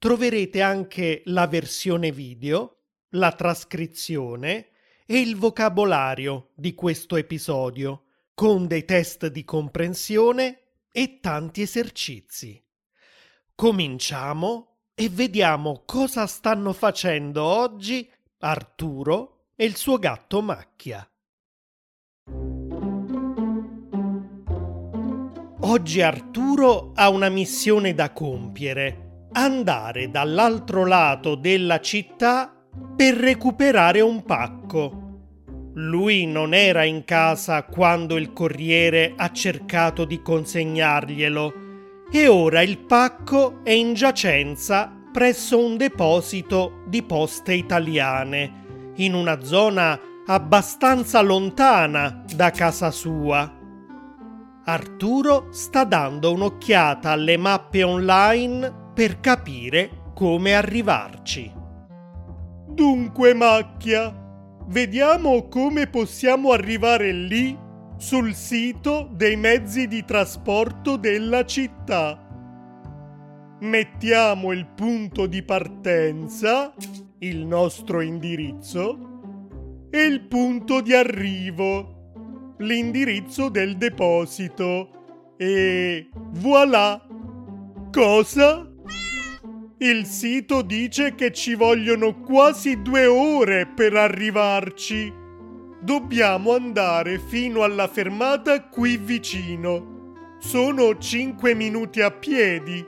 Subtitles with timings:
[0.00, 4.70] troverete anche la versione video, la trascrizione
[5.04, 12.64] e il vocabolario di questo episodio, con dei test di comprensione e tanti esercizi.
[13.54, 21.06] Cominciamo e vediamo cosa stanno facendo oggi Arturo e il suo gatto Macchia.
[25.62, 32.52] Oggi Arturo ha una missione da compiere, andare dall'altro lato della città
[32.96, 35.08] per recuperare un pacco.
[35.74, 41.52] Lui non era in casa quando il corriere ha cercato di consegnarglielo
[42.10, 49.42] e ora il pacco è in giacenza presso un deposito di poste italiane, in una
[49.42, 53.58] zona abbastanza lontana da casa sua.
[54.64, 61.52] Arturo sta dando un'occhiata alle mappe online per capire come arrivarci.
[62.68, 64.14] Dunque, macchia,
[64.66, 67.58] vediamo come possiamo arrivare lì
[67.96, 72.26] sul sito dei mezzi di trasporto della città.
[73.60, 76.72] Mettiamo il punto di partenza,
[77.18, 79.08] il nostro indirizzo,
[79.90, 87.04] e il punto di arrivo l'indirizzo del deposito e voilà!
[87.90, 88.69] Cosa?
[89.82, 95.10] Il sito dice che ci vogliono quasi due ore per arrivarci.
[95.80, 100.36] Dobbiamo andare fino alla fermata qui vicino.
[100.38, 102.84] Sono cinque minuti a piedi.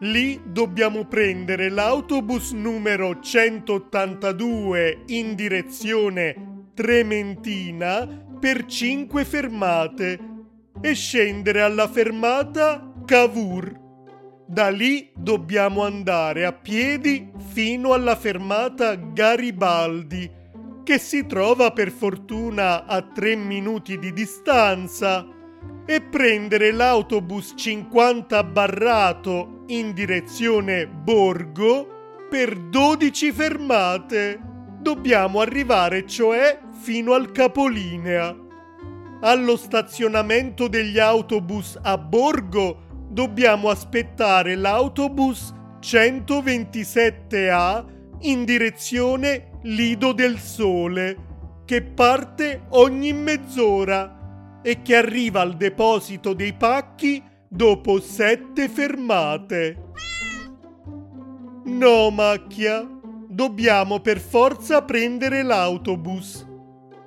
[0.00, 8.06] Lì dobbiamo prendere l'autobus numero 182 in direzione Trementina
[8.40, 10.18] per cinque fermate
[10.80, 13.87] e scendere alla fermata Cavour.
[14.50, 20.30] Da lì dobbiamo andare a piedi fino alla fermata Garibaldi,
[20.84, 25.26] che si trova per fortuna a tre minuti di distanza,
[25.84, 34.40] e prendere l'autobus 50 barrato in direzione Borgo per 12 fermate.
[34.80, 38.34] Dobbiamo arrivare cioè fino al capolinea.
[39.20, 47.84] Allo stazionamento degli autobus a Borgo dobbiamo aspettare l'autobus 127A
[48.20, 51.26] in direzione Lido del Sole,
[51.64, 59.86] che parte ogni mezz'ora e che arriva al deposito dei pacchi dopo sette fermate.
[61.64, 62.86] No, macchia,
[63.28, 66.46] dobbiamo per forza prendere l'autobus.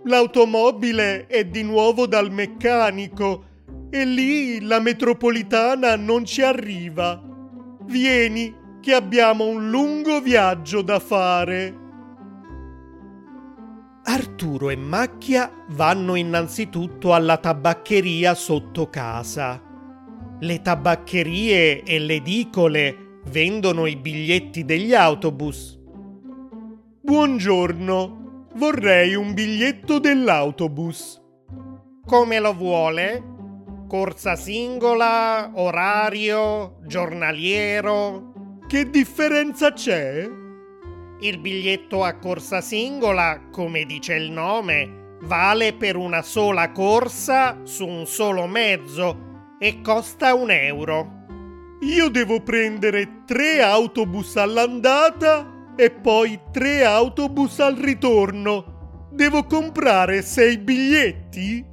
[0.06, 3.46] L'automobile è di nuovo dal meccanico
[3.92, 7.22] e lì la metropolitana non ci arriva.
[7.84, 11.78] Vieni, che abbiamo un lungo viaggio da fare.
[14.04, 19.62] Arturo e Macchia vanno innanzitutto alla tabaccheria sotto casa.
[20.40, 25.80] Le tabaccherie e le edicole vendono i biglietti degli autobus.
[27.04, 28.22] Buongiorno,
[28.56, 31.22] Vorrei un biglietto dell'autobus.
[32.06, 33.31] Come lo vuole?
[33.92, 38.32] Corsa singola, orario, giornaliero?
[38.66, 40.30] Che differenza c'è?
[41.20, 47.86] Il biglietto a corsa singola, come dice il nome, vale per una sola corsa su
[47.86, 51.26] un solo mezzo e costa un euro.
[51.82, 59.10] Io devo prendere tre autobus all'andata e poi tre autobus al ritorno.
[59.12, 61.68] Devo comprare sei biglietti?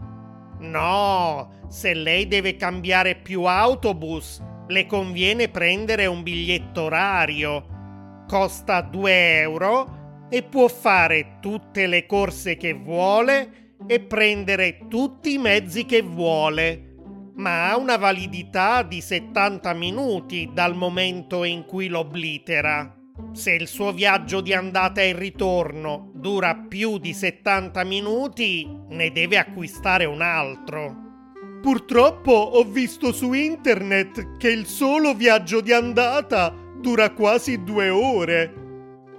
[0.61, 8.25] No, se lei deve cambiare più autobus, le conviene prendere un biglietto orario.
[8.27, 15.39] Costa 2 euro e può fare tutte le corse che vuole e prendere tutti i
[15.39, 16.97] mezzi che vuole,
[17.37, 22.95] ma ha una validità di 70 minuti dal momento in cui lo oblitera.
[23.33, 29.39] Se il suo viaggio di andata e ritorno dura più di 70 minuti, ne deve
[29.39, 31.08] acquistare un altro.
[31.61, 38.55] Purtroppo ho visto su internet che il solo viaggio di andata dura quasi due ore.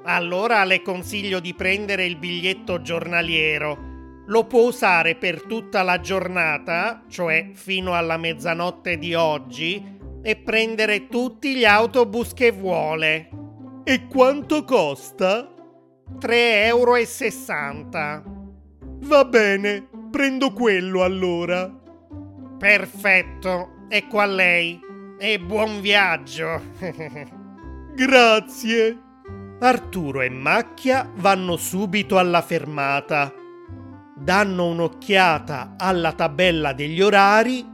[0.03, 3.87] Allora le consiglio di prendere il biglietto giornaliero.
[4.27, 11.07] Lo può usare per tutta la giornata, cioè fino alla mezzanotte di oggi, e prendere
[11.07, 13.29] tutti gli autobus che vuole.
[13.83, 15.53] E quanto costa?
[16.19, 18.23] 3,60 euro.
[19.01, 21.78] Va bene, prendo quello allora.
[22.59, 24.79] Perfetto, ecco a lei.
[25.17, 26.61] E buon viaggio.
[27.95, 29.01] Grazie.
[29.61, 33.33] Arturo e Macchia vanno subito alla fermata.
[34.13, 37.65] Danno un'occhiata alla tabella degli orari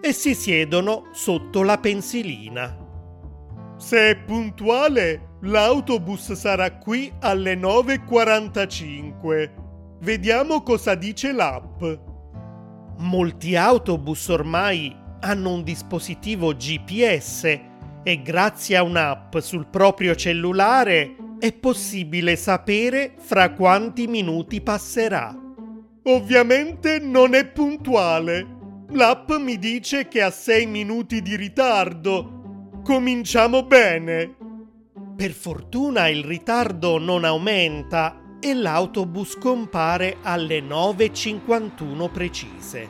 [0.00, 2.76] e si siedono sotto la pensilina.
[3.76, 9.50] Se è puntuale, l'autobus sarà qui alle 9.45.
[10.00, 12.10] Vediamo cosa dice l'app.
[12.98, 17.44] Molti autobus ormai hanno un dispositivo GPS
[18.04, 25.36] e grazie a un'app sul proprio cellulare è possibile sapere fra quanti minuti passerà.
[26.04, 28.60] Ovviamente non è puntuale.
[28.90, 32.80] L'app mi dice che ha 6 minuti di ritardo.
[32.84, 34.36] Cominciamo bene.
[35.16, 42.88] Per fortuna il ritardo non aumenta e l'autobus compare alle 9.51 precise.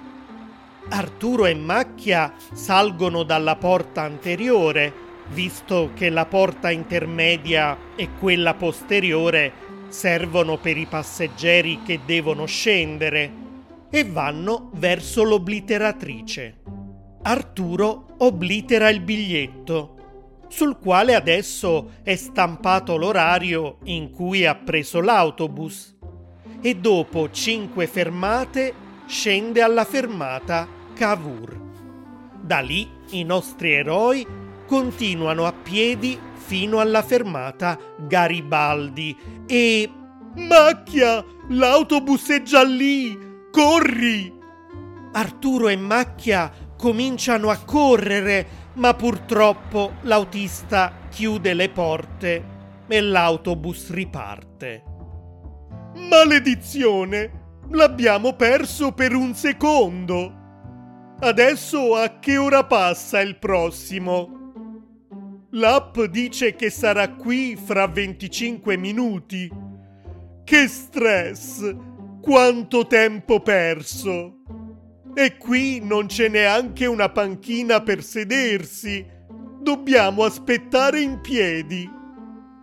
[0.88, 4.92] Arturo e Macchia salgono dalla porta anteriore,
[5.28, 9.52] visto che la porta intermedia e quella posteriore
[9.88, 13.30] servono per i passeggeri che devono scendere
[13.90, 16.62] e vanno verso l'obliteratrice.
[17.24, 20.01] Arturo oblitera il biglietto
[20.52, 25.96] sul quale adesso è stampato l'orario in cui ha preso l'autobus
[26.60, 28.74] e dopo cinque fermate
[29.06, 31.58] scende alla fermata Cavour.
[32.42, 34.26] Da lì i nostri eroi
[34.66, 39.16] continuano a piedi fino alla fermata Garibaldi
[39.46, 39.90] e...
[40.34, 41.24] Macchia!
[41.48, 43.18] L'autobus è già lì!
[43.50, 44.32] Corri!
[45.12, 52.44] Arturo e Macchia cominciano a correre ma purtroppo l'autista chiude le porte
[52.86, 54.82] e l'autobus riparte.
[56.08, 57.40] Maledizione!
[57.70, 60.40] L'abbiamo perso per un secondo!
[61.20, 64.40] Adesso a che ora passa il prossimo?
[65.50, 69.50] L'app dice che sarà qui fra 25 minuti.
[70.44, 71.76] Che stress!
[72.20, 74.42] Quanto tempo perso!
[75.14, 79.06] E qui non c'è neanche una panchina per sedersi.
[79.60, 81.88] Dobbiamo aspettare in piedi.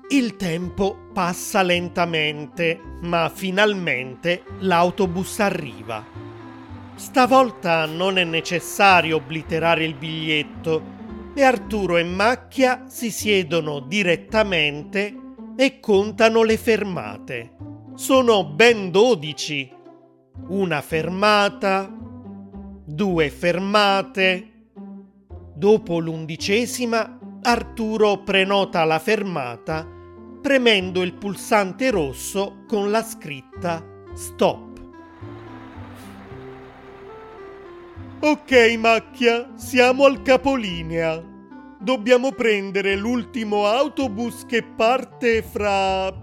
[0.09, 6.03] Il tempo passa lentamente, ma finalmente l'autobus arriva.
[6.95, 10.97] Stavolta non è necessario obliterare il biglietto
[11.35, 15.15] e Arturo e Macchia si siedono direttamente
[15.55, 17.51] e contano le fermate.
[17.93, 19.71] Sono ben dodici.
[20.47, 22.08] Una fermata,
[22.99, 24.71] due fermate.
[25.55, 29.87] Dopo l'undicesima, Arturo prenota la fermata
[30.41, 33.81] premendo il pulsante rosso con la scritta
[34.13, 34.81] Stop.
[38.19, 41.23] Ok, macchia, siamo al capolinea.
[41.79, 46.13] Dobbiamo prendere l'ultimo autobus che parte fra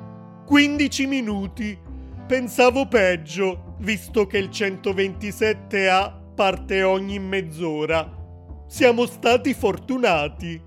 [0.45, 1.78] 15 minuti.
[2.26, 8.12] Pensavo peggio, visto che il 127A parte ogni mezz'ora.
[8.69, 10.62] Siamo stati fortunati.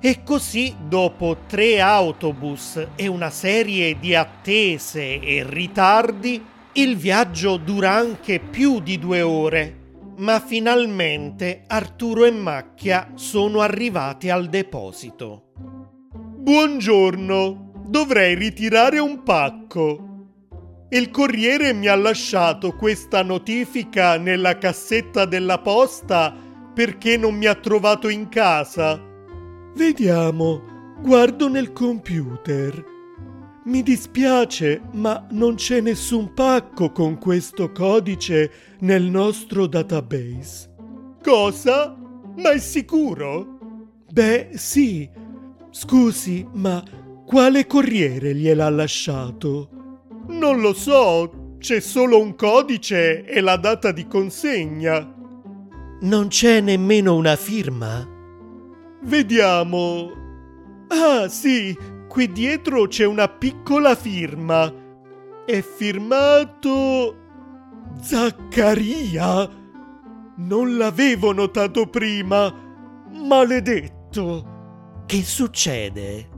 [0.00, 7.92] E così, dopo tre autobus e una serie di attese e ritardi, il viaggio dura
[7.92, 9.80] anche più di due ore.
[10.18, 15.52] Ma finalmente Arturo e Macchia sono arrivati al deposito.
[16.38, 20.05] Buongiorno, dovrei ritirare un pacco.
[20.88, 26.32] Il corriere mi ha lasciato questa notifica nella cassetta della posta
[26.72, 29.02] perché non mi ha trovato in casa.
[29.74, 32.84] Vediamo, guardo nel computer.
[33.64, 40.72] Mi dispiace, ma non c'è nessun pacco con questo codice nel nostro database.
[41.20, 41.96] Cosa?
[42.36, 43.58] Ma è sicuro?
[44.12, 45.10] Beh, sì.
[45.70, 46.80] Scusi, ma
[47.26, 49.75] quale corriere gliel'ha lasciato?
[50.38, 55.14] Non lo so, c'è solo un codice e la data di consegna.
[56.02, 58.06] Non c'è nemmeno una firma?
[59.02, 60.10] Vediamo.
[60.88, 61.76] Ah, sì,
[62.06, 64.70] qui dietro c'è una piccola firma.
[65.46, 67.16] È firmato
[68.02, 69.48] Zaccaria.
[70.36, 72.52] Non l'avevo notato prima.
[73.10, 74.54] Maledetto.
[75.06, 76.28] Che succede?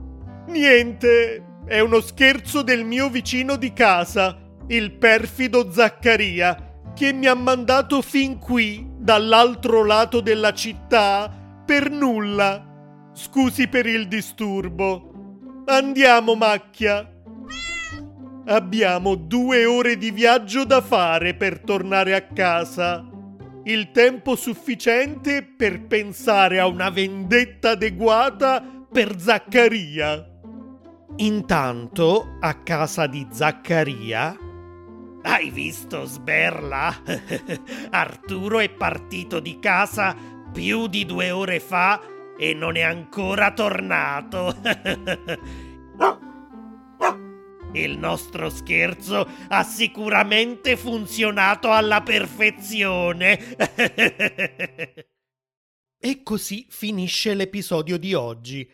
[0.47, 4.35] Niente, È uno scherzo del mio vicino di casa,
[4.69, 11.31] il perfido Zaccaria, che mi ha mandato fin qui, dall'altro lato della città,
[11.63, 13.11] per nulla.
[13.13, 15.61] Scusi per il disturbo.
[15.65, 17.07] Andiamo, macchia.
[18.47, 23.07] Abbiamo due ore di viaggio da fare per tornare a casa.
[23.65, 30.28] Il tempo sufficiente per pensare a una vendetta adeguata per Zaccaria.
[31.17, 34.37] Intanto, a casa di Zaccaria...
[35.21, 37.03] Hai visto, Sberla?
[37.91, 40.15] Arturo è partito di casa
[40.53, 42.01] più di due ore fa
[42.37, 44.55] e non è ancora tornato.
[47.73, 53.37] Il nostro scherzo ha sicuramente funzionato alla perfezione.
[55.99, 58.67] e così finisce l'episodio di oggi.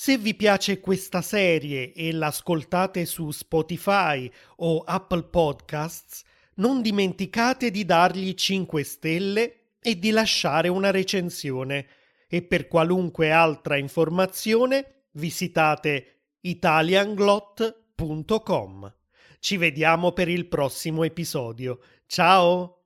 [0.00, 6.22] Se vi piace questa serie e l'ascoltate su Spotify o Apple Podcasts,
[6.58, 11.88] non dimenticate di dargli 5 stelle e di lasciare una recensione.
[12.28, 18.94] E per qualunque altra informazione visitate italianglot.com.
[19.40, 21.80] Ci vediamo per il prossimo episodio.
[22.06, 22.77] Ciao!